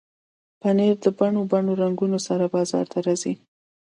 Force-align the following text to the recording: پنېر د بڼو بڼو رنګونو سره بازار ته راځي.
پنېر 0.61 0.95
د 1.03 1.05
بڼو 1.17 1.41
بڼو 1.51 1.71
رنګونو 1.81 2.17
سره 2.27 2.45
بازار 2.53 2.85
ته 2.91 2.99
راځي. 3.05 3.33